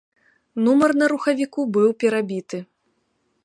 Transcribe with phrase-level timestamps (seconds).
[0.67, 2.57] Нумар на рухавіку быў перабіты.